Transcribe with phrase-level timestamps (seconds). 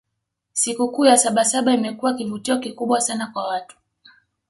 [0.53, 3.77] sikukuu ya sabasaba imekuwa kivutio kikubwa sana kwa watu